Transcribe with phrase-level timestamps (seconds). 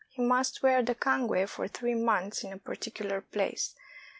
[0.09, 3.75] he must wear the cangue for three months in a particular place.